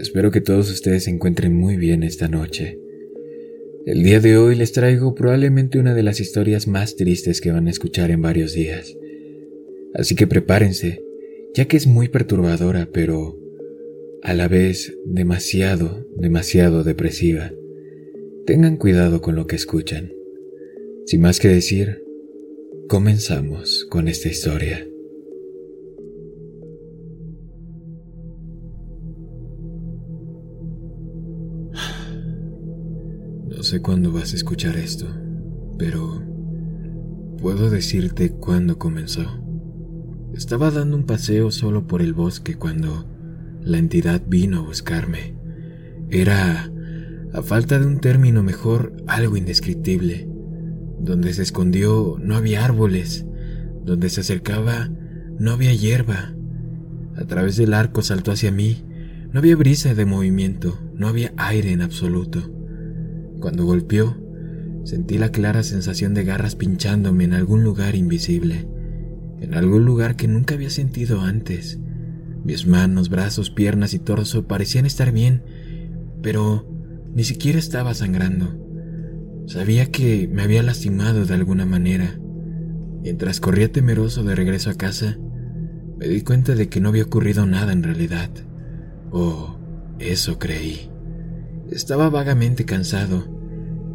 [0.00, 2.78] Espero que todos ustedes se encuentren muy bien esta noche.
[3.86, 7.68] El día de hoy les traigo probablemente una de las historias más tristes que van
[7.68, 8.96] a escuchar en varios días.
[9.94, 11.04] Así que prepárense,
[11.54, 13.38] ya que es muy perturbadora, pero
[14.22, 17.52] a la vez demasiado, demasiado depresiva.
[18.46, 20.12] Tengan cuidado con lo que escuchan.
[21.06, 22.02] Sin más que decir,
[22.88, 24.88] comenzamos con esta historia.
[33.74, 35.08] Sé cuándo vas a escuchar esto,
[35.78, 36.22] pero
[37.40, 39.24] puedo decirte cuándo comenzó.
[40.32, 43.04] Estaba dando un paseo solo por el bosque cuando
[43.62, 45.34] la entidad vino a buscarme.
[46.08, 46.70] Era,
[47.32, 50.28] a falta de un término mejor, algo indescriptible.
[51.00, 53.26] Donde se escondió no había árboles,
[53.84, 54.88] donde se acercaba
[55.36, 56.32] no había hierba.
[57.16, 58.84] A través del arco saltó hacia mí,
[59.32, 62.54] no había brisa de movimiento, no había aire en absoluto.
[63.44, 64.16] Cuando golpeó,
[64.84, 68.66] sentí la clara sensación de garras pinchándome en algún lugar invisible,
[69.38, 71.78] en algún lugar que nunca había sentido antes.
[72.42, 75.42] Mis manos, brazos, piernas y torso parecían estar bien,
[76.22, 76.66] pero
[77.14, 78.58] ni siquiera estaba sangrando.
[79.46, 82.18] Sabía que me había lastimado de alguna manera.
[83.02, 85.18] Mientras corría temeroso de regreso a casa,
[85.98, 88.30] me di cuenta de que no había ocurrido nada en realidad.
[89.10, 89.58] O
[89.98, 90.88] eso creí.
[91.70, 93.33] Estaba vagamente cansado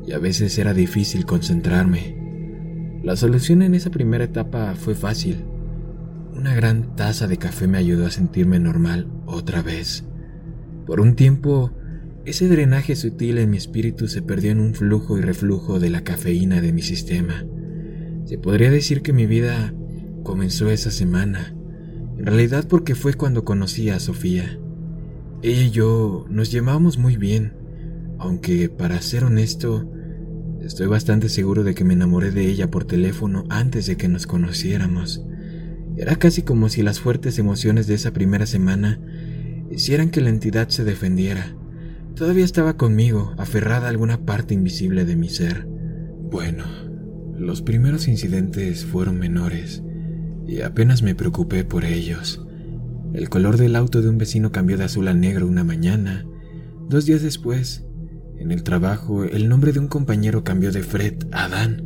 [0.10, 3.00] y a veces era difícil concentrarme.
[3.04, 5.46] La solución en esa primera etapa fue fácil.
[6.34, 10.06] Una gran taza de café me ayudó a sentirme normal otra vez.
[10.88, 11.74] Por un tiempo,
[12.26, 16.04] ese drenaje sutil en mi espíritu se perdió en un flujo y reflujo de la
[16.04, 17.46] cafeína de mi sistema.
[18.26, 19.76] Se podría decir que mi vida
[20.24, 21.54] comenzó esa semana,
[22.18, 24.60] en realidad porque fue cuando conocí a Sofía.
[25.44, 27.54] Ella y yo nos llevábamos muy bien,
[28.18, 29.88] aunque para ser honesto,
[30.62, 34.28] estoy bastante seguro de que me enamoré de ella por teléfono antes de que nos
[34.28, 35.24] conociéramos.
[35.98, 39.02] Era casi como si las fuertes emociones de esa primera semana
[39.70, 41.56] hicieran que la entidad se defendiera.
[42.16, 45.68] Todavía estaba conmigo, aferrada a alguna parte invisible de mi ser.
[46.32, 46.66] Bueno,
[47.38, 49.84] los primeros incidentes fueron menores
[50.48, 52.46] y apenas me preocupé por ellos.
[53.14, 56.26] El color del auto de un vecino cambió de azul a negro una mañana.
[56.90, 57.86] Dos días después,
[58.40, 61.84] en el trabajo, el nombre de un compañero cambió de Fred a Dan.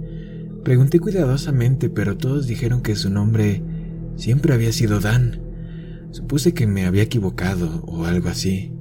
[0.64, 3.64] Pregunté cuidadosamente, pero todos dijeron que su nombre
[4.16, 5.42] siempre había sido Dan.
[6.12, 8.72] Supuse que me había equivocado o algo así.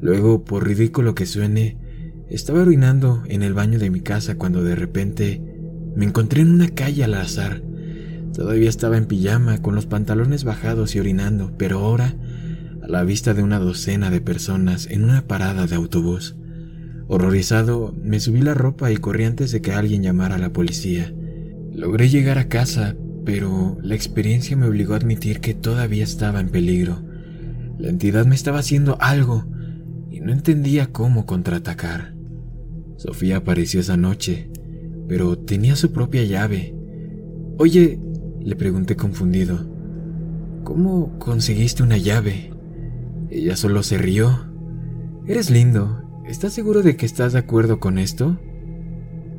[0.00, 1.78] Luego, por ridículo que suene,
[2.28, 5.40] estaba orinando en el baño de mi casa cuando de repente
[5.94, 7.62] me encontré en una calle al azar.
[8.34, 12.16] Todavía estaba en pijama, con los pantalones bajados y orinando, pero ahora
[12.82, 16.36] a la vista de una docena de personas en una parada de autobús.
[17.08, 21.12] Horrorizado, me subí la ropa y corrí antes de que alguien llamara a la policía.
[21.72, 26.48] Logré llegar a casa, pero la experiencia me obligó a admitir que todavía estaba en
[26.48, 27.02] peligro.
[27.78, 29.44] La entidad me estaba haciendo algo
[30.10, 32.14] y no entendía cómo contraatacar.
[32.96, 34.50] Sofía apareció esa noche,
[35.06, 36.74] pero tenía su propia llave.
[37.58, 38.00] Oye,
[38.40, 39.58] le pregunté confundido,
[40.64, 42.52] ¿cómo conseguiste una llave?
[43.30, 44.46] Ella solo se rió.
[45.26, 48.36] Eres lindo, ¿Estás seguro de que estás de acuerdo con esto?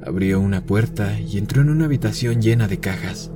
[0.06, 3.30] Abrió una puerta y entró en una habitación llena de cajas.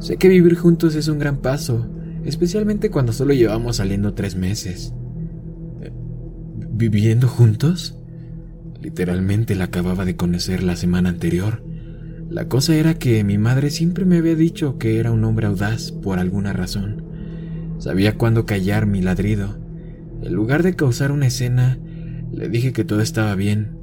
[0.00, 1.86] Sé que vivir juntos es un gran paso,
[2.24, 4.92] especialmente cuando solo llevamos saliendo tres meses.
[6.72, 7.96] ¿Viviendo juntos?
[8.82, 11.62] Literalmente la acababa de conocer la semana anterior.
[12.28, 15.92] La cosa era que mi madre siempre me había dicho que era un hombre audaz
[15.92, 17.04] por alguna razón.
[17.78, 19.58] Sabía cuándo callar mi ladrido.
[20.22, 21.78] En lugar de causar una escena,
[22.32, 23.76] le dije que todo estaba bien.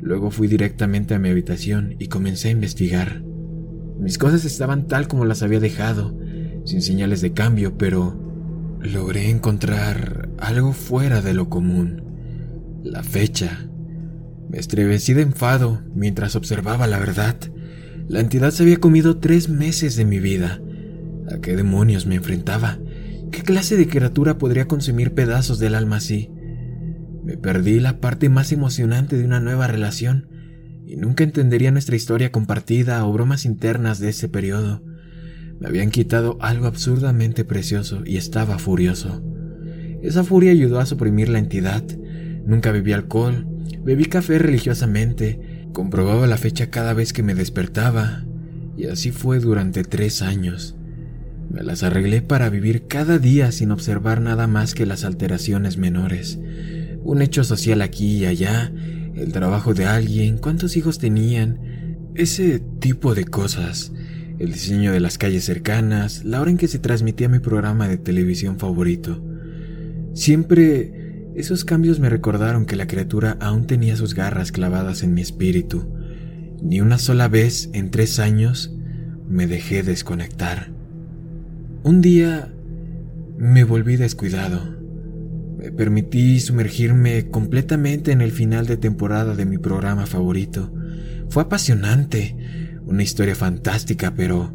[0.00, 3.22] Luego fui directamente a mi habitación y comencé a investigar.
[3.98, 6.16] Mis cosas estaban tal como las había dejado,
[6.64, 8.16] sin señales de cambio, pero
[8.80, 12.02] logré encontrar algo fuera de lo común.
[12.84, 13.68] La fecha.
[14.48, 17.36] Me estrevecí de enfado mientras observaba la verdad.
[18.06, 20.60] La entidad se había comido tres meses de mi vida.
[21.30, 22.78] ¿A qué demonios me enfrentaba?
[23.30, 26.30] ¿Qué clase de criatura podría consumir pedazos del alma así?
[27.24, 30.28] Me perdí la parte más emocionante de una nueva relación
[30.86, 34.82] y nunca entendería nuestra historia compartida o bromas internas de ese periodo.
[35.60, 39.22] Me habían quitado algo absurdamente precioso y estaba furioso.
[40.02, 41.82] Esa furia ayudó a suprimir la entidad.
[42.46, 43.46] Nunca bebí alcohol,
[43.82, 48.24] bebí café religiosamente, comprobaba la fecha cada vez que me despertaba,
[48.76, 50.76] y así fue durante tres años.
[51.50, 56.38] Me las arreglé para vivir cada día sin observar nada más que las alteraciones menores.
[57.02, 58.72] Un hecho social aquí y allá,
[59.14, 61.58] el trabajo de alguien, cuántos hijos tenían,
[62.14, 63.92] ese tipo de cosas,
[64.38, 67.98] el diseño de las calles cercanas, la hora en que se transmitía mi programa de
[67.98, 69.22] televisión favorito.
[70.14, 75.20] Siempre esos cambios me recordaron que la criatura aún tenía sus garras clavadas en mi
[75.20, 75.86] espíritu.
[76.60, 78.74] Ni una sola vez en tres años
[79.28, 80.72] me dejé desconectar.
[81.84, 82.52] Un día
[83.36, 84.77] me volví descuidado.
[85.58, 90.72] Me permití sumergirme completamente en el final de temporada de mi programa favorito.
[91.30, 92.36] Fue apasionante,
[92.86, 94.54] una historia fantástica, pero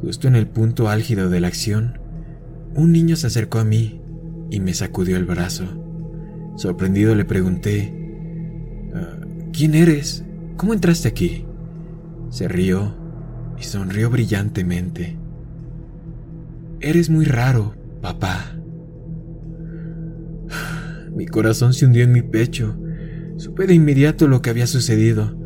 [0.00, 1.98] justo en el punto álgido de la acción,
[2.74, 4.00] un niño se acercó a mí
[4.50, 5.66] y me sacudió el brazo.
[6.56, 7.92] Sorprendido le pregunté,
[8.94, 9.18] ah,
[9.52, 10.24] ¿quién eres?
[10.56, 11.44] ¿Cómo entraste aquí?
[12.30, 12.96] Se rió
[13.60, 15.18] y sonrió brillantemente.
[16.80, 18.56] Eres muy raro, papá.
[21.14, 22.76] Mi corazón se hundió en mi pecho.
[23.36, 25.36] Supe de inmediato lo que había sucedido.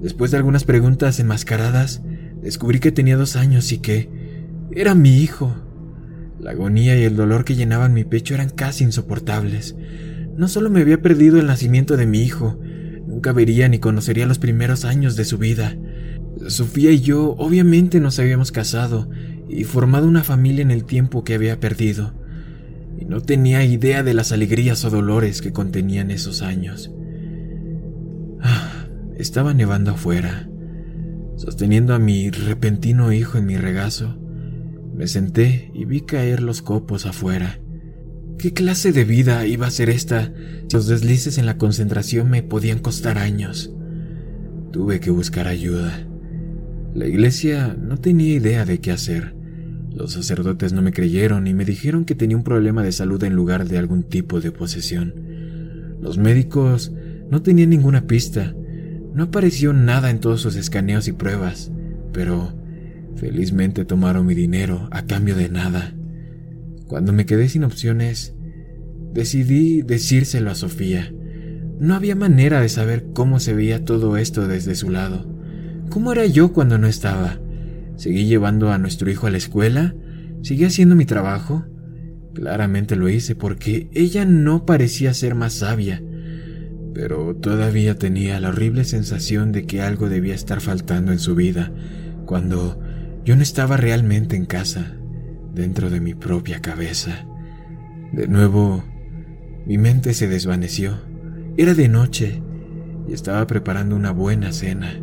[0.00, 2.02] Después de algunas preguntas enmascaradas,
[2.42, 4.10] descubrí que tenía dos años y que
[4.70, 5.54] era mi hijo.
[6.38, 9.74] La agonía y el dolor que llenaban mi pecho eran casi insoportables.
[10.36, 12.58] No solo me había perdido el nacimiento de mi hijo,
[13.06, 15.76] nunca vería ni conocería los primeros años de su vida.
[16.48, 19.08] Sofía y yo obviamente nos habíamos casado
[19.48, 22.12] y formado una familia en el tiempo que había perdido,
[22.98, 26.90] y no tenía idea de las alegrías o dolores que contenían esos años.
[29.16, 30.48] Estaba nevando afuera.
[31.36, 34.18] Sosteniendo a mi repentino hijo en mi regazo,
[34.94, 37.60] me senté y vi caer los copos afuera.
[38.38, 40.32] ¿Qué clase de vida iba a ser esta
[40.68, 43.72] si los deslices en la concentración me podían costar años?
[44.72, 46.06] Tuve que buscar ayuda.
[46.94, 49.35] La iglesia no tenía idea de qué hacer.
[49.96, 53.34] Los sacerdotes no me creyeron y me dijeron que tenía un problema de salud en
[53.34, 55.14] lugar de algún tipo de posesión.
[56.00, 56.92] Los médicos
[57.28, 58.54] no tenían ninguna pista
[59.16, 61.72] no apareció nada en todos sus escaneos y pruebas,
[62.12, 62.52] pero
[63.14, 65.94] felizmente tomaron mi dinero a cambio de nada.
[66.86, 68.34] Cuando me quedé sin opciones,
[69.14, 71.14] decidí decírselo a Sofía.
[71.80, 75.26] No había manera de saber cómo se veía todo esto desde su lado.
[75.88, 77.40] ¿Cómo era yo cuando no estaba?
[77.96, 79.94] ¿Seguí llevando a nuestro hijo a la escuela?
[80.42, 81.64] ¿Seguí haciendo mi trabajo?
[82.34, 86.02] Claramente lo hice porque ella no parecía ser más sabia
[86.96, 91.70] pero todavía tenía la horrible sensación de que algo debía estar faltando en su vida
[92.24, 92.80] cuando
[93.22, 94.96] yo no estaba realmente en casa,
[95.52, 97.26] dentro de mi propia cabeza.
[98.14, 98.82] De nuevo,
[99.66, 100.98] mi mente se desvaneció.
[101.58, 102.42] Era de noche
[103.06, 104.98] y estaba preparando una buena cena.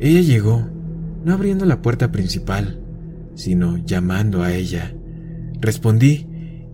[0.00, 0.68] Ella llegó,
[1.24, 2.80] no abriendo la puerta principal,
[3.34, 4.94] sino llamando a ella.
[5.60, 6.26] Respondí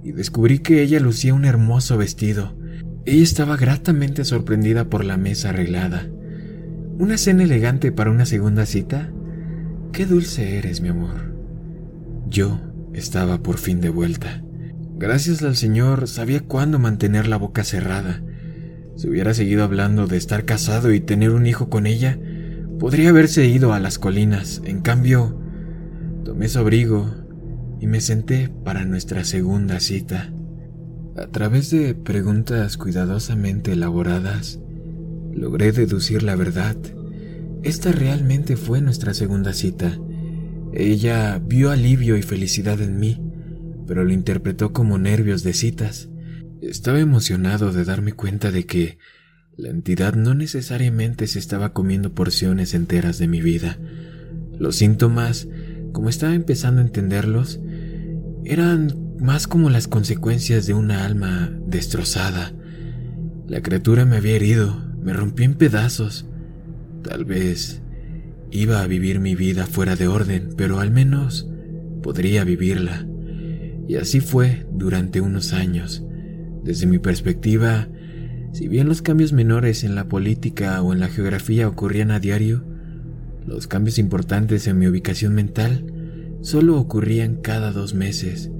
[0.02, 2.61] y descubrí que ella lucía un hermoso vestido
[3.06, 6.06] ella estaba gratamente sorprendida por la mesa arreglada.
[6.99, 9.11] ¿Una cena elegante para una segunda cita?
[9.92, 11.35] Qué dulce eres, mi amor.
[12.28, 12.61] Yo
[12.92, 14.45] estaba por fin de vuelta.
[14.99, 18.23] Gracias al Señor sabía cuándo mantener la boca cerrada.
[18.97, 22.19] Si hubiera seguido hablando de estar casado y tener un hijo con ella,
[22.80, 24.62] podría haberse ido a las colinas.
[24.64, 25.38] En cambio,
[26.25, 27.14] tomé su abrigo
[27.78, 30.32] y me senté para nuestra segunda cita.
[31.16, 34.60] A través de preguntas cuidadosamente elaboradas,
[35.30, 36.76] logré deducir la verdad.
[37.62, 39.99] Esta realmente fue nuestra segunda cita.
[40.72, 43.20] Ella vio alivio y felicidad en mí,
[43.87, 46.08] pero lo interpretó como nervios de citas.
[46.62, 48.99] Estaba emocionado de darme cuenta de que
[49.57, 53.78] la entidad no necesariamente se estaba comiendo porciones enteras de mi vida.
[54.59, 55.49] Los síntomas,
[55.92, 57.61] como estaba empezando a entenderlos,
[58.45, 62.52] eran más como las consecuencias de una alma destrozada.
[63.47, 66.26] La criatura me había herido, me rompió en pedazos.
[67.02, 67.83] Tal vez
[68.50, 71.49] iba a vivir mi vida fuera de orden, pero al menos
[72.02, 73.07] podría vivirla.
[73.88, 76.04] Y así fue durante unos años.
[76.62, 77.88] Desde mi perspectiva,
[78.52, 82.64] si bien los cambios menores en la política o en la geografía ocurrían a diario,
[83.47, 85.87] los cambios importantes en mi ubicación mental
[86.42, 88.50] solo ocurrían cada dos meses.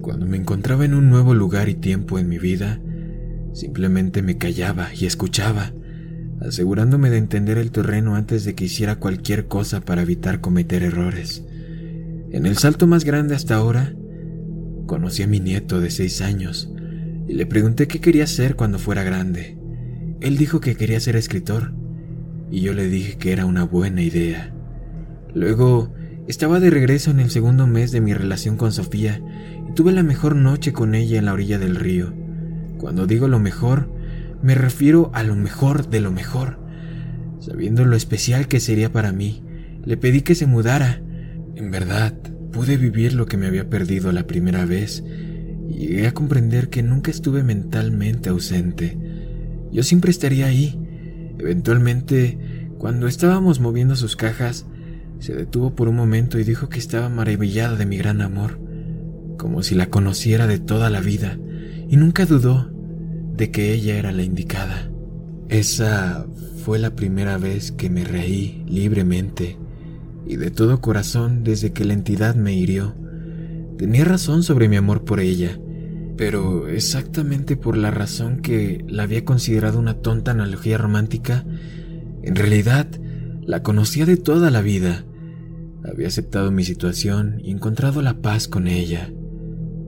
[0.00, 2.80] Cuando me encontraba en un nuevo lugar y tiempo en mi vida,
[3.56, 5.72] Simplemente me callaba y escuchaba,
[6.42, 11.42] asegurándome de entender el terreno antes de que hiciera cualquier cosa para evitar cometer errores.
[12.32, 13.94] En el salto más grande hasta ahora,
[14.84, 16.70] conocí a mi nieto de seis años
[17.28, 19.58] y le pregunté qué quería ser cuando fuera grande.
[20.20, 21.72] Él dijo que quería ser escritor
[22.50, 24.54] y yo le dije que era una buena idea.
[25.34, 25.92] Luego,
[26.28, 29.20] estaba de regreso en el segundo mes de mi relación con Sofía
[29.68, 32.12] y tuve la mejor noche con ella en la orilla del río.
[32.78, 33.90] Cuando digo lo mejor,
[34.42, 36.58] me refiero a lo mejor de lo mejor.
[37.40, 39.42] Sabiendo lo especial que sería para mí,
[39.84, 41.02] le pedí que se mudara.
[41.54, 42.14] En verdad,
[42.52, 45.04] pude vivir lo que me había perdido la primera vez
[45.68, 48.98] llegué a comprender que nunca estuve mentalmente ausente.
[49.72, 50.78] Yo siempre estaría ahí.
[51.38, 52.38] Eventualmente,
[52.78, 54.66] cuando estábamos moviendo sus cajas,
[55.18, 58.58] se detuvo por un momento y dijo que estaba maravillada de mi gran amor,
[59.38, 61.38] como si la conociera de toda la vida
[61.88, 62.70] y nunca dudó
[63.36, 64.90] de que ella era la indicada.
[65.48, 66.26] Esa
[66.64, 69.56] fue la primera vez que me reí libremente
[70.26, 72.94] y de todo corazón desde que la entidad me hirió.
[73.78, 75.58] Tenía razón sobre mi amor por ella,
[76.16, 81.44] pero exactamente por la razón que la había considerado una tonta analogía romántica,
[82.22, 82.86] en realidad
[83.42, 85.04] la conocía de toda la vida.
[85.84, 89.12] Había aceptado mi situación y encontrado la paz con ella.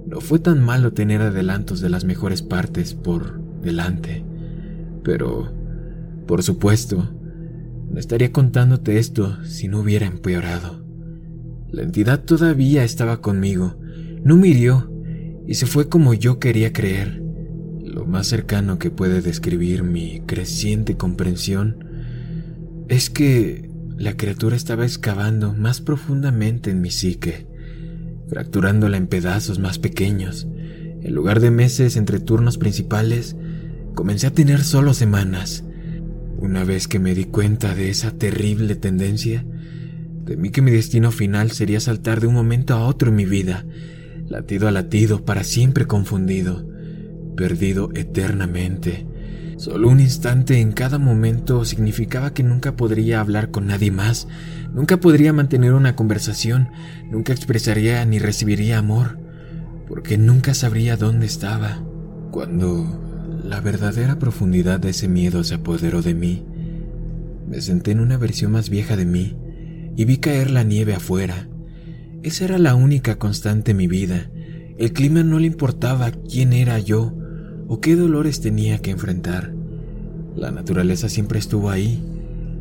[0.07, 4.25] No fue tan malo tener adelantos de las mejores partes por delante.
[5.03, 5.51] Pero,
[6.27, 7.11] por supuesto,
[7.91, 10.88] no estaría contándote esto si no hubiera empeorado.
[11.71, 13.77] La entidad todavía estaba conmigo,
[14.23, 14.91] no me hirió
[15.47, 17.23] y se fue como yo quería creer.
[17.83, 21.85] Lo más cercano que puede describir mi creciente comprensión
[22.89, 27.49] es que la criatura estaba excavando más profundamente en mi psique
[28.29, 30.47] fracturándola en pedazos más pequeños.
[31.03, 33.37] En lugar de meses entre turnos principales,
[33.95, 35.65] comencé a tener solo semanas.
[36.37, 39.45] Una vez que me di cuenta de esa terrible tendencia,
[40.29, 43.65] temí que mi destino final sería saltar de un momento a otro en mi vida,
[44.27, 46.69] latido a latido, para siempre confundido,
[47.35, 49.07] perdido eternamente.
[49.57, 54.29] Solo un instante en cada momento significaba que nunca podría hablar con nadie más,
[54.71, 56.69] nunca podría mantener una conversación,
[57.11, 59.19] nunca expresaría ni recibiría amor,
[59.89, 61.83] porque nunca sabría dónde estaba.
[62.33, 63.01] Cuando
[63.43, 66.45] la verdadera profundidad de ese miedo se apoderó de mí,
[67.49, 69.35] me senté en una versión más vieja de mí
[69.99, 71.49] y vi caer la nieve afuera.
[72.23, 74.31] Esa era la única constante en mi vida.
[74.79, 77.17] El clima no le importaba quién era yo
[77.67, 79.53] o qué dolores tenía que enfrentar.
[80.37, 82.01] La naturaleza siempre estuvo ahí.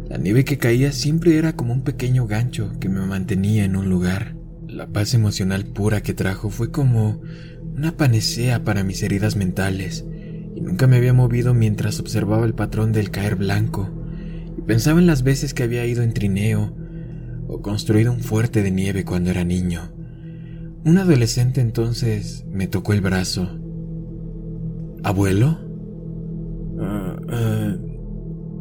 [0.09, 3.87] La nieve que caía siempre era como un pequeño gancho que me mantenía en un
[3.87, 4.35] lugar.
[4.67, 7.21] La paz emocional pura que trajo fue como
[7.75, 10.05] una panacea para mis heridas mentales,
[10.55, 13.91] y nunca me había movido mientras observaba el patrón del caer blanco,
[14.57, 16.86] y pensaba en las veces que había ido en trineo
[17.47, 19.93] o construido un fuerte de nieve cuando era niño.
[20.85, 23.59] Un adolescente entonces me tocó el brazo
[25.03, 25.57] ¿Abuelo?
[26.79, 27.77] Ah, ah,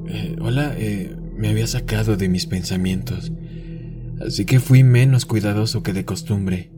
[0.09, 3.33] eh, hola, eh, me había sacado de mis pensamientos,
[4.25, 6.73] así que fui menos cuidadoso que de costumbre.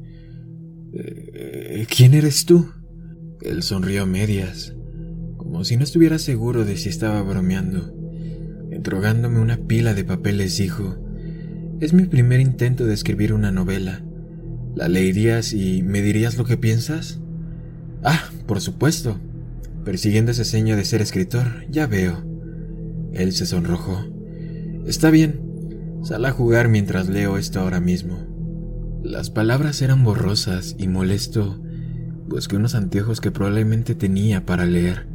[0.95, 2.71] Eh, ¿Quién eres tú?
[3.43, 4.75] Él sonrió a medias,
[5.37, 7.95] como si no estuviera seguro de si estaba bromeando.
[8.71, 10.97] Entregándome una pila de papeles dijo,
[11.81, 14.03] es mi primer intento de escribir una novela.
[14.75, 17.21] ¿La leerías y me dirías lo que piensas?
[18.03, 19.19] Ah, por supuesto
[19.89, 22.23] persiguiendo ese seño de ser escritor, ya veo.
[23.15, 24.05] Él se sonrojó.
[24.87, 25.41] Está bien,
[26.03, 28.19] sal a jugar mientras leo esto ahora mismo.
[29.03, 31.59] Las palabras eran borrosas y molesto.
[32.29, 35.07] Busqué unos anteojos que probablemente tenía para leer.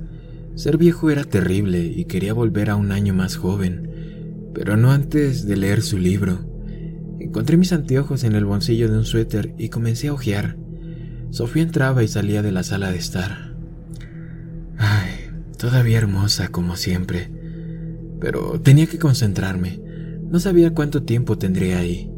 [0.55, 5.45] Ser viejo era terrible y quería volver a un año más joven, pero no antes
[5.45, 6.52] de leer su libro.
[7.23, 10.57] Encontré mis anteojos en el bolsillo de un suéter y comencé a hojear.
[11.29, 13.55] Sofía entraba y salía de la sala de estar.
[14.77, 17.31] Ay, todavía hermosa como siempre.
[18.19, 19.79] Pero tenía que concentrarme.
[20.29, 22.11] No sabía cuánto tiempo tendría ahí.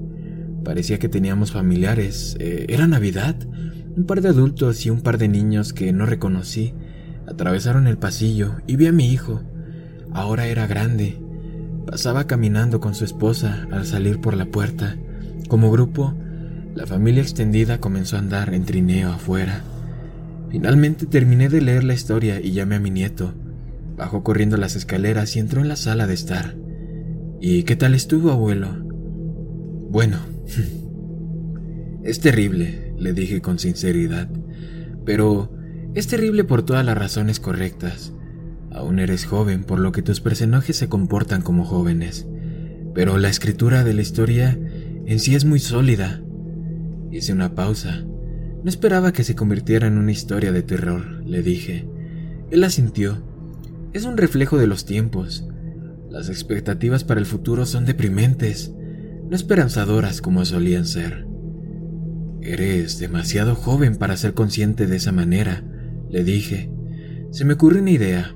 [0.63, 2.35] Parecía que teníamos familiares.
[2.39, 3.35] Eh, era Navidad.
[3.95, 6.73] Un par de adultos y un par de niños que no reconocí
[7.27, 9.43] atravesaron el pasillo y vi a mi hijo.
[10.11, 11.19] Ahora era grande.
[11.85, 14.97] Pasaba caminando con su esposa al salir por la puerta.
[15.47, 16.13] Como grupo,
[16.73, 19.61] la familia extendida comenzó a andar en trineo afuera.
[20.49, 23.33] Finalmente terminé de leer la historia y llamé a mi nieto.
[23.95, 26.55] Bajó corriendo las escaleras y entró en la sala de estar.
[27.39, 28.69] ¿Y qué tal estuvo, abuelo?
[29.89, 30.17] Bueno,
[32.03, 34.27] es terrible, le dije con sinceridad,
[35.05, 35.51] pero
[35.93, 38.11] es terrible por todas las razones correctas.
[38.75, 42.27] Aún eres joven, por lo que tus personajes se comportan como jóvenes,
[42.93, 44.59] pero la escritura de la historia
[45.05, 46.21] en sí es muy sólida.
[47.09, 48.03] Hice una pausa.
[48.03, 51.87] No esperaba que se convirtiera en una historia de terror, le dije.
[52.51, 53.23] Él asintió.
[53.93, 55.47] Es un reflejo de los tiempos.
[56.09, 58.73] Las expectativas para el futuro son deprimentes,
[59.29, 61.25] no esperanzadoras como solían ser.
[62.41, 65.63] Eres demasiado joven para ser consciente de esa manera,
[66.09, 66.69] le dije.
[67.31, 68.35] Se me ocurre una idea.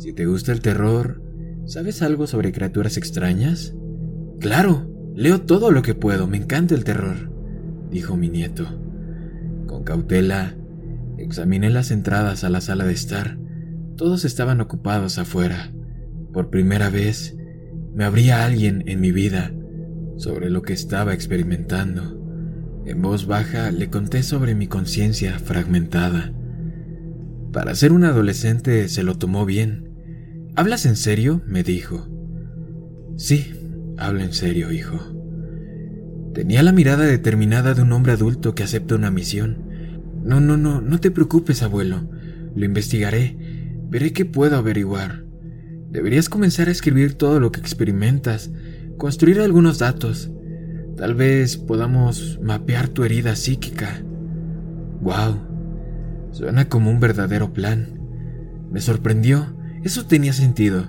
[0.00, 1.22] Si te gusta el terror,
[1.66, 3.74] ¿sabes algo sobre criaturas extrañas?
[4.40, 7.30] Claro, leo todo lo que puedo, me encanta el terror,
[7.90, 8.64] dijo mi nieto.
[9.66, 10.56] Con cautela,
[11.18, 13.38] examiné las entradas a la sala de estar.
[13.98, 15.70] Todos estaban ocupados afuera.
[16.32, 17.36] Por primera vez,
[17.92, 19.52] me abría alguien en mi vida
[20.16, 22.82] sobre lo que estaba experimentando.
[22.86, 26.32] En voz baja le conté sobre mi conciencia fragmentada.
[27.52, 29.89] Para ser un adolescente se lo tomó bien.
[30.56, 31.42] ¿Hablas en serio?
[31.46, 32.08] me dijo.
[33.16, 33.52] Sí,
[33.96, 34.98] hablo en serio, hijo.
[36.34, 39.58] Tenía la mirada determinada de un hombre adulto que acepta una misión.
[40.24, 42.08] No, no, no, no te preocupes, abuelo.
[42.54, 43.36] Lo investigaré.
[43.88, 45.24] Veré qué puedo averiguar.
[45.90, 48.50] Deberías comenzar a escribir todo lo que experimentas,
[48.96, 50.30] construir algunos datos.
[50.96, 54.02] Tal vez podamos mapear tu herida psíquica.
[55.00, 55.40] Wow,
[56.32, 57.98] suena como un verdadero plan.
[58.70, 60.88] Me sorprendió eso tenía sentido.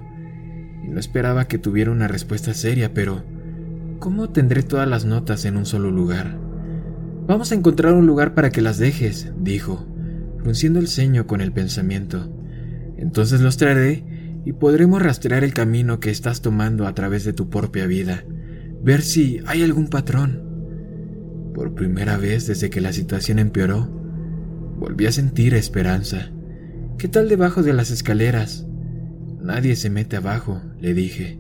[0.83, 3.24] Y no esperaba que tuviera una respuesta seria, pero
[4.00, 6.38] ¿cómo tendré todas las notas en un solo lugar?
[7.27, 9.86] Vamos a encontrar un lugar para que las dejes, dijo,
[10.39, 12.29] frunciendo el ceño con el pensamiento.
[12.98, 14.03] Entonces los traeré
[14.43, 18.25] y podremos rastrear el camino que estás tomando a través de tu propia vida,
[18.83, 20.43] ver si hay algún patrón.
[21.53, 23.88] Por primera vez desde que la situación empeoró,
[24.79, 26.31] volví a sentir esperanza.
[26.98, 28.67] ¿Qué tal debajo de las escaleras?
[29.41, 31.39] Nadie se mete abajo, le dije.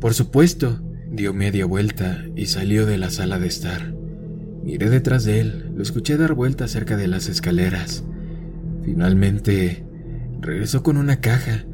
[0.00, 3.94] Por supuesto, dio media vuelta y salió de la sala de estar.
[4.64, 8.04] Miré detrás de él, lo escuché dar vueltas cerca de las escaleras.
[8.82, 9.84] Finalmente,
[10.40, 11.64] regresó con una caja,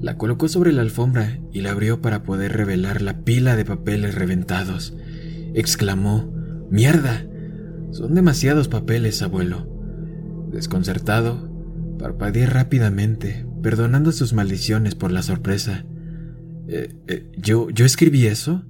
[0.00, 4.14] la colocó sobre la alfombra y la abrió para poder revelar la pila de papeles
[4.14, 4.96] reventados.
[5.54, 6.32] Exclamó,
[6.70, 7.26] ¡Mierda!
[7.90, 9.68] Son demasiados papeles, abuelo.
[10.50, 11.50] Desconcertado,
[11.98, 15.84] parpadeé rápidamente, perdonando sus maldiciones por la sorpresa.
[16.68, 18.64] Eh, eh, ¿yo, ¿Yo escribí eso?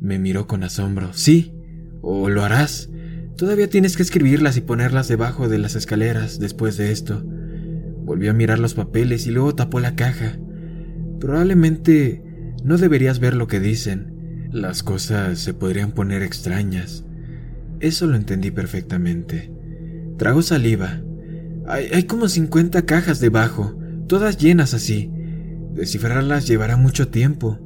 [0.00, 1.12] Me miró con asombro.
[1.12, 1.54] Sí,
[2.02, 2.90] o lo harás.
[3.36, 7.22] Todavía tienes que escribirlas y ponerlas debajo de las escaleras después de esto.
[7.24, 10.38] Volvió a mirar los papeles y luego tapó la caja.
[11.20, 12.22] Probablemente
[12.62, 14.48] no deberías ver lo que dicen.
[14.52, 17.04] Las cosas se podrían poner extrañas.
[17.80, 19.52] Eso lo entendí perfectamente.
[20.18, 21.02] Trago saliva.
[21.66, 25.10] Hay, como 50 cajas debajo todas llenas así.
[25.74, 27.58] Descifrarlas llevará mucho tiempo.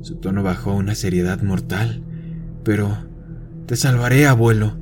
[0.00, 2.02] Su tono bajó a una seriedad mortal.
[2.64, 2.96] Pero
[3.66, 4.78] te salvaré, abuelo,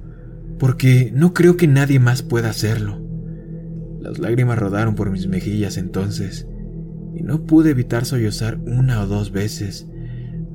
[0.58, 3.00] porque no creo que nadie más pueda hacerlo.
[4.00, 6.46] Las lágrimas rodaron por mis mejillas entonces,
[7.14, 9.86] y no pude evitar sollozar una o dos veces.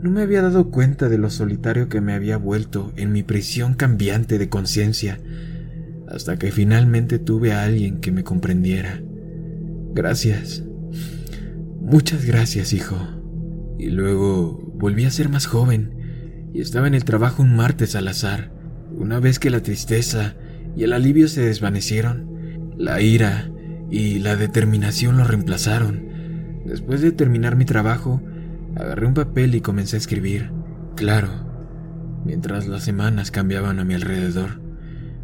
[0.01, 3.73] No me había dado cuenta de lo solitario que me había vuelto en mi prisión
[3.73, 5.19] cambiante de conciencia,
[6.07, 9.01] hasta que finalmente tuve a alguien que me comprendiera.
[9.95, 10.61] Gracias.
[11.79, 12.97] Muchas gracias, hijo.
[13.79, 18.09] Y luego volví a ser más joven y estaba en el trabajo un martes al
[18.09, 18.51] azar.
[18.91, 20.35] Una vez que la tristeza
[20.75, 23.49] y el alivio se desvanecieron, la ira
[23.89, 26.09] y la determinación lo reemplazaron.
[26.65, 28.21] Después de terminar mi trabajo,
[28.75, 30.51] agarré un papel y comencé a escribir.
[30.97, 31.29] Claro,
[32.25, 34.59] mientras las semanas cambiaban a mi alrededor,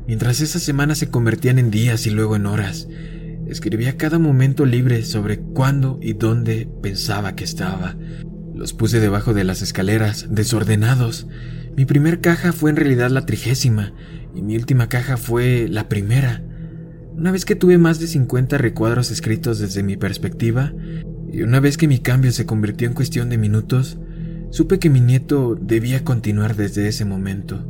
[0.07, 2.88] mientras esas semanas se convertían en días y luego en horas,
[3.52, 7.98] Escribía cada momento libre sobre cuándo y dónde pensaba que estaba.
[8.56, 11.28] Los puse debajo de las escaleras, desordenados.
[11.76, 13.92] Mi primer caja fue en realidad la trigésima
[14.34, 16.42] y mi última caja fue la primera.
[17.14, 20.74] Una vez que tuve más de 50 recuadros escritos desde mi perspectiva,
[21.30, 23.98] y una vez que mi cambio se convirtió en cuestión de minutos,
[24.50, 27.70] supe que mi nieto debía continuar desde ese momento.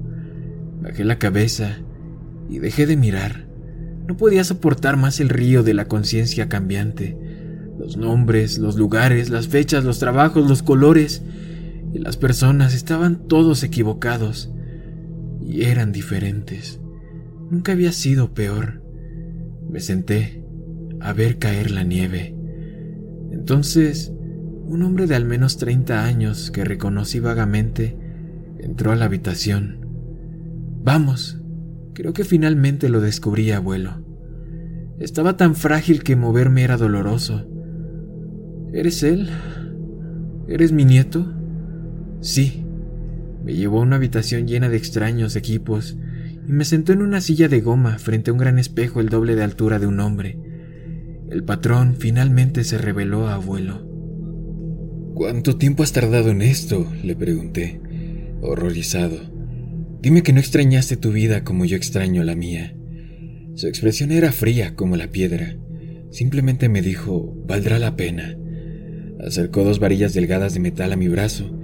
[0.79, 1.79] Bajé la cabeza
[2.51, 3.50] y dejé de mirar.
[4.07, 7.17] No podía soportar más el río de la conciencia cambiante.
[7.79, 11.23] Los nombres, los lugares, las fechas, los trabajos, los colores
[11.93, 14.51] y las personas estaban todos equivocados
[15.41, 16.79] y eran diferentes.
[17.49, 18.81] Nunca había sido peor.
[19.69, 20.43] Me senté
[20.99, 22.35] a ver caer la nieve.
[23.31, 24.13] Entonces,
[24.65, 27.97] un hombre de al menos 30 años que reconocí vagamente
[28.59, 29.85] entró a la habitación.
[30.83, 31.40] Vamos,
[31.93, 34.05] Creo que finalmente lo descubrí, abuelo.
[34.99, 37.45] Estaba tan frágil que moverme era doloroso.
[38.71, 39.29] ¿Eres él?
[40.47, 41.33] ¿Eres mi nieto?
[42.21, 42.65] Sí.
[43.43, 45.97] Me llevó a una habitación llena de extraños equipos
[46.47, 49.35] y me sentó en una silla de goma frente a un gran espejo el doble
[49.35, 50.39] de altura de un hombre.
[51.29, 53.87] El patrón finalmente se reveló a abuelo.
[55.15, 56.85] ¿Cuánto tiempo has tardado en esto?
[57.03, 57.81] le pregunté,
[58.41, 59.30] horrorizado.
[60.01, 62.75] Dime que no extrañaste tu vida como yo extraño la mía.
[63.53, 65.57] Su expresión era fría como la piedra.
[66.09, 68.35] Simplemente me dijo, valdrá la pena.
[69.19, 71.55] Acercó dos varillas delgadas de metal a mi brazo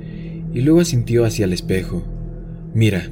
[0.54, 2.06] y luego asintió hacia el espejo.
[2.76, 3.10] Mira,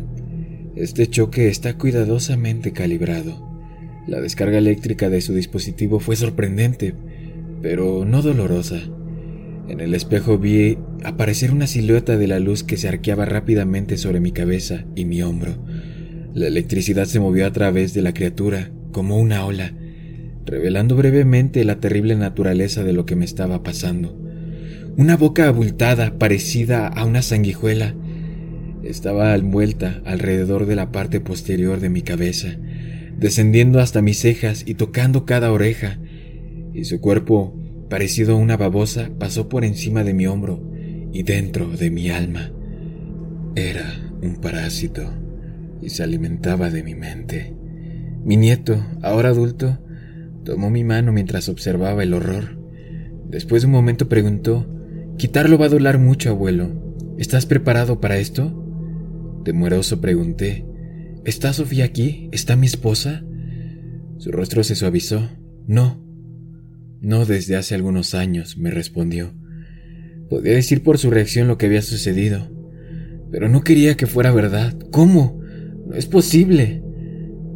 [0.76, 3.50] este choque está cuidadosamente calibrado.
[4.08, 6.94] La descarga eléctrica de su dispositivo fue sorprendente,
[7.64, 8.84] pero no dolorosa.
[9.68, 14.20] En el espejo vi aparecer una silueta de la luz que se arqueaba rápidamente sobre
[14.20, 15.56] mi cabeza y mi hombro.
[16.34, 19.74] La electricidad se movió a través de la criatura como una ola,
[20.46, 24.16] revelando brevemente la terrible naturaleza de lo que me estaba pasando.
[24.98, 27.96] Una boca abultada, parecida a una sanguijuela,
[28.84, 32.56] estaba envuelta alrededor de la parte posterior de mi cabeza,
[33.18, 36.00] descendiendo hasta mis cejas y tocando cada oreja,
[36.74, 37.58] y su cuerpo,
[37.90, 40.62] parecido a una babosa, pasó por encima de mi hombro
[41.12, 42.52] y dentro de mi alma.
[43.56, 43.86] Era
[44.22, 45.04] un parásito
[45.82, 47.56] y se alimentaba de mi mente.
[48.24, 49.80] Mi nieto, ahora adulto,
[50.44, 52.60] tomó mi mano mientras observaba el horror.
[53.30, 54.68] Después de un momento preguntó,
[55.18, 56.70] Quitarlo va a doler mucho, abuelo.
[57.18, 58.62] ¿Estás preparado para esto?
[59.46, 60.66] Temeroso pregunté,
[61.26, 62.30] ¿Está Sofía aquí?
[62.32, 63.24] ¿Está mi esposa?
[64.20, 65.28] Su rostro se suavizó.
[65.66, 66.05] No.
[67.02, 69.34] No desde hace algunos años, me respondió.
[70.30, 72.50] Podía decir por su reacción lo que había sucedido,
[73.32, 74.76] pero no quería que fuera verdad.
[74.92, 75.40] ¿Cómo?
[75.86, 76.84] No es posible.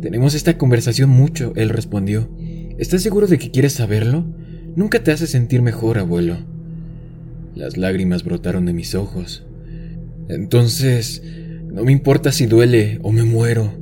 [0.01, 2.29] Tenemos esta conversación mucho, él respondió.
[2.77, 4.33] ¿Estás seguro de que quieres saberlo?
[4.75, 6.37] Nunca te hace sentir mejor, abuelo.
[7.55, 9.45] Las lágrimas brotaron de mis ojos.
[10.29, 11.23] Entonces,
[11.73, 13.73] no me importa si duele o me muero.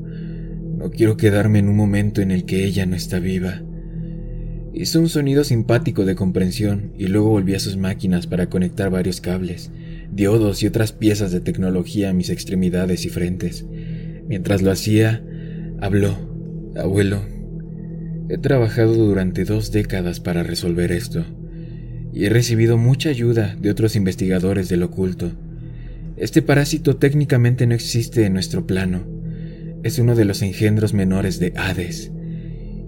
[0.77, 3.61] No quiero quedarme en un momento en el que ella no está viva.
[4.79, 9.21] Hizo un sonido simpático de comprensión y luego volví a sus máquinas para conectar varios
[9.21, 9.71] cables,
[10.11, 13.65] diodos y otras piezas de tecnología a mis extremidades y frentes.
[14.27, 15.23] Mientras lo hacía,
[15.81, 16.15] habló.
[16.75, 17.25] Abuelo,
[18.29, 21.25] he trabajado durante dos décadas para resolver esto
[22.13, 25.31] y he recibido mucha ayuda de otros investigadores del oculto.
[26.17, 29.07] Este parásito técnicamente no existe en nuestro plano.
[29.81, 32.11] Es uno de los engendros menores de Hades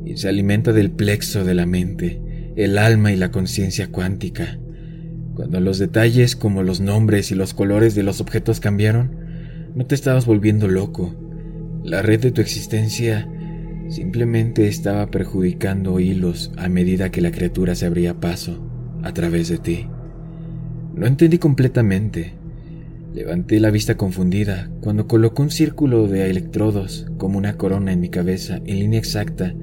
[0.10, 2.19] y se alimenta del plexo de la mente,
[2.56, 4.60] el alma y la conciencia cuántica.
[5.36, 9.15] Cuando los detalles como los nombres y los colores de los objetos cambiaron,
[9.76, 11.15] no te estabas volviendo loco.
[11.84, 13.30] La red de tu existencia
[13.89, 18.67] simplemente estaba perjudicando hilos a medida que la criatura se abría paso
[19.04, 19.88] a través de ti.
[20.95, 22.34] No entendí completamente,
[23.13, 28.10] Levanté la vista confundida cuando colocó un círculo de electrodos como una corona en mi
[28.10, 29.56] cabeza en línea exacta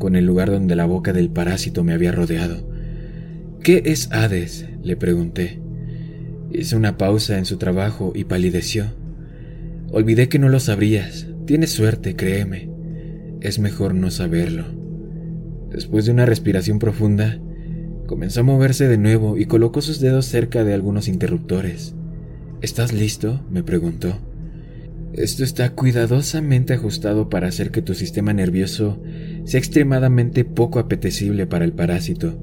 [0.00, 2.68] con el lugar donde la boca del parásito me había rodeado.
[3.62, 4.66] ¿Qué es Hades?
[4.82, 5.60] le pregunté.
[6.50, 8.86] Hizo una pausa en su trabajo y palideció.
[9.92, 11.28] Olvidé que no lo sabrías.
[11.46, 12.68] Tienes suerte, créeme.
[13.40, 14.64] Es mejor no saberlo.
[15.70, 17.38] Después de una respiración profunda,
[18.06, 21.94] comenzó a moverse de nuevo y colocó sus dedos cerca de algunos interruptores.
[22.62, 23.44] ¿Estás listo?
[23.50, 24.18] me preguntó.
[25.12, 29.02] Esto está cuidadosamente ajustado para hacer que tu sistema nervioso
[29.44, 32.38] sea extremadamente poco apetecible para el parásito,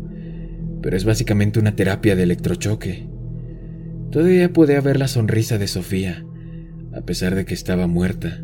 [0.81, 3.07] pero es básicamente una terapia de electrochoque.
[4.11, 6.25] Todavía pude ver la sonrisa de Sofía,
[6.93, 8.43] a pesar de que estaba muerta.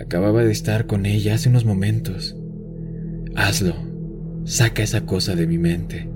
[0.00, 2.36] Acababa de estar con ella hace unos momentos.
[3.34, 3.74] Hazlo.
[4.44, 6.08] Saca esa cosa de mi mente.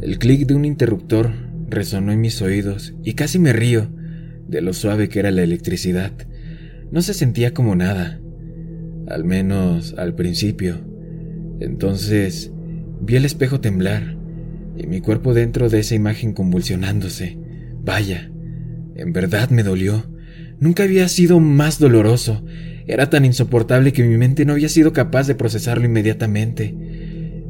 [0.00, 1.30] El clic de un interruptor
[1.68, 3.90] resonó en mis oídos y casi me río
[4.48, 6.12] de lo suave que era la electricidad.
[6.90, 8.20] No se sentía como nada,
[9.08, 10.80] al menos al principio.
[11.60, 12.52] Entonces
[13.00, 14.16] vi el espejo temblar
[14.76, 17.38] y mi cuerpo dentro de esa imagen convulsionándose.
[17.84, 18.30] Vaya,
[18.96, 20.04] en verdad me dolió.
[20.58, 22.44] Nunca había sido más doloroso.
[22.86, 26.74] Era tan insoportable que mi mente no había sido capaz de procesarlo inmediatamente.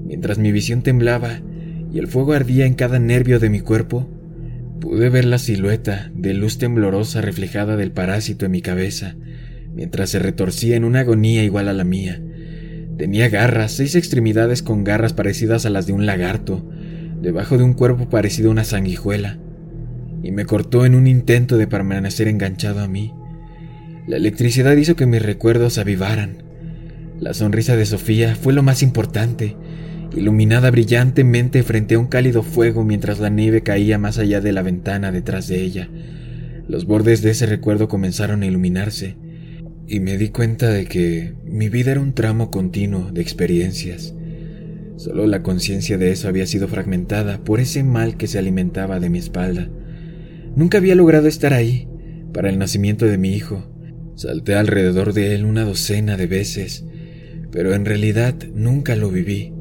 [0.05, 1.41] Mientras mi visión temblaba
[1.93, 4.09] y el fuego ardía en cada nervio de mi cuerpo,
[4.81, 9.17] pude ver la silueta de luz temblorosa reflejada del parásito en mi cabeza,
[9.75, 12.21] mientras se retorcía en una agonía igual a la mía.
[12.97, 16.65] Tenía garras, seis extremidades con garras parecidas a las de un lagarto,
[17.21, 19.39] debajo de un cuerpo parecido a una sanguijuela,
[20.23, 23.13] y me cortó en un intento de permanecer enganchado a mí.
[24.07, 26.45] La electricidad hizo que mis recuerdos avivaran.
[27.19, 29.57] La sonrisa de Sofía fue lo más importante,
[30.15, 34.63] iluminada brillantemente frente a un cálido fuego mientras la nieve caía más allá de la
[34.63, 35.89] ventana detrás de ella.
[36.69, 39.17] Los bordes de ese recuerdo comenzaron a iluminarse
[39.87, 44.15] y me di cuenta de que mi vida era un tramo continuo de experiencias.
[44.97, 49.11] Solo la conciencia de eso había sido fragmentada por ese mal que se alimentaba de
[49.11, 49.69] mi espalda.
[50.57, 51.89] Nunca había logrado estar ahí
[52.33, 53.69] para el nacimiento de mi hijo.
[54.15, 56.85] Salté alrededor de él una docena de veces,
[57.51, 59.53] pero en realidad nunca lo viví.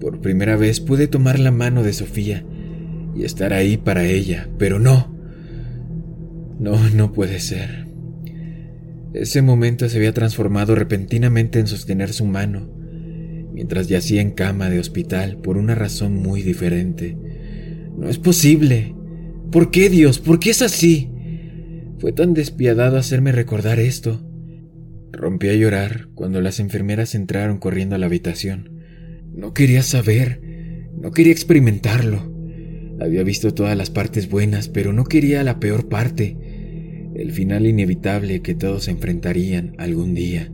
[0.00, 2.44] Por primera vez pude tomar la mano de Sofía
[3.14, 5.14] y estar ahí para ella, pero no.
[6.58, 7.83] No, no puede ser.
[9.14, 12.68] Ese momento se había transformado repentinamente en sostener su mano,
[13.52, 17.16] mientras yacía en cama de hospital por una razón muy diferente.
[17.96, 18.92] No es posible.
[19.52, 20.18] ¿Por qué, Dios?
[20.18, 21.12] ¿Por qué es así?
[22.00, 24.20] Fue tan despiadado hacerme recordar esto.
[25.12, 28.80] Rompí a llorar cuando las enfermeras entraron corriendo a la habitación.
[29.32, 30.40] No quería saber,
[31.00, 32.34] no quería experimentarlo.
[33.00, 36.36] Había visto todas las partes buenas, pero no quería la peor parte,
[37.14, 40.50] el final inevitable que todos enfrentarían algún día.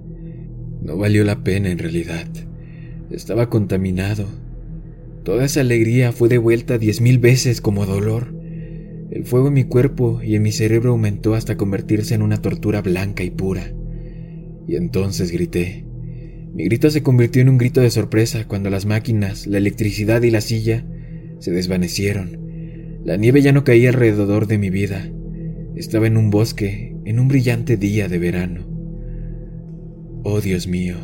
[0.83, 2.27] No valió la pena en realidad.
[3.11, 4.27] Estaba contaminado.
[5.25, 8.35] Toda esa alegría fue devuelta diez mil veces como dolor.
[9.11, 12.83] El fuego en mi cuerpo y en mi cerebro aumentó hasta convertirse en una tortura
[12.83, 13.73] blanca y pura.
[14.69, 15.85] Y entonces grité.
[16.55, 20.31] Mi grito se convirtió en un grito de sorpresa cuando las máquinas, la electricidad y
[20.31, 20.85] la silla
[21.39, 22.39] se desvanecieron.
[23.05, 25.11] La nieve ya no caía alrededor de mi vida.
[25.77, 28.67] Estaba en un bosque, en un brillante día de verano.
[30.25, 30.97] Oh Dios mío.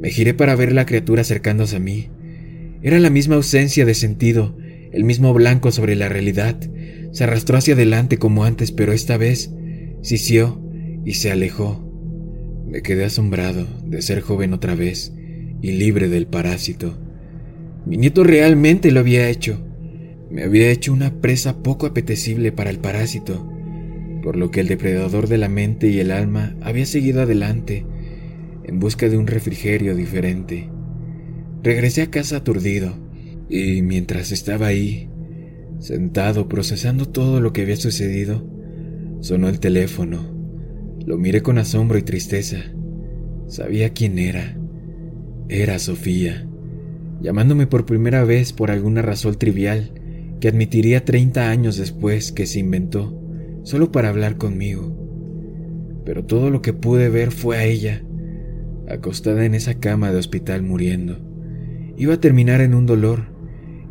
[0.00, 2.08] Me giré para ver la criatura acercándose a mí.
[2.82, 4.56] Era la misma ausencia de sentido,
[4.90, 6.58] el mismo blanco sobre la realidad.
[7.12, 9.52] Se arrastró hacia adelante como antes, pero esta vez
[10.00, 10.62] sisió
[11.04, 11.84] y se alejó.
[12.66, 15.12] Me quedé asombrado de ser joven otra vez
[15.60, 16.98] y libre del parásito.
[17.84, 19.62] Mi nieto realmente lo había hecho.
[20.30, 23.57] Me había hecho una presa poco apetecible para el parásito
[24.22, 27.86] por lo que el depredador de la mente y el alma había seguido adelante
[28.64, 30.68] en busca de un refrigerio diferente.
[31.62, 32.94] Regresé a casa aturdido
[33.48, 35.08] y mientras estaba ahí,
[35.78, 38.46] sentado procesando todo lo que había sucedido,
[39.20, 40.36] sonó el teléfono.
[41.06, 42.58] Lo miré con asombro y tristeza.
[43.46, 44.58] Sabía quién era.
[45.48, 46.46] Era Sofía,
[47.22, 49.92] llamándome por primera vez por alguna razón trivial
[50.40, 53.27] que admitiría 30 años después que se inventó
[53.68, 54.96] solo para hablar conmigo.
[56.06, 58.02] Pero todo lo que pude ver fue a ella,
[58.88, 61.20] acostada en esa cama de hospital muriendo.
[61.98, 63.26] Iba a terminar en un dolor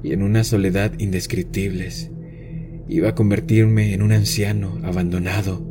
[0.02, 2.10] y en una soledad indescriptibles.
[2.90, 5.64] Iba a convertirme en un anciano abandonado,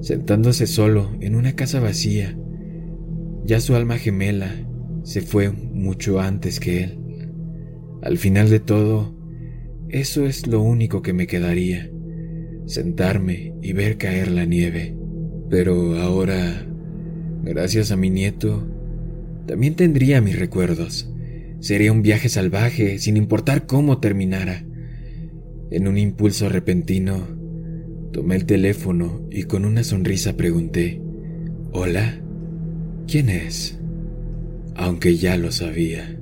[0.00, 2.36] sentándose solo en una casa vacía.
[3.44, 4.52] Ya su alma gemela
[5.04, 6.98] se fue mucho antes que él.
[8.02, 9.16] Al final de todo,
[9.88, 11.92] eso es lo único que me quedaría
[12.70, 14.94] sentarme y ver caer la nieve.
[15.50, 16.66] Pero ahora,
[17.42, 18.66] gracias a mi nieto,
[19.46, 21.12] también tendría mis recuerdos.
[21.58, 24.64] Sería un viaje salvaje, sin importar cómo terminara.
[25.70, 27.26] En un impulso repentino,
[28.12, 31.02] tomé el teléfono y con una sonrisa pregunté,
[31.72, 32.20] ¿Hola?
[33.06, 33.78] ¿Quién es?
[34.74, 36.19] Aunque ya lo sabía.